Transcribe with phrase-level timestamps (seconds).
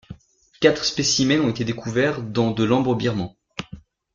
[0.61, 3.29] Quatre spécimens ont été découverts dans de l'ambre birman.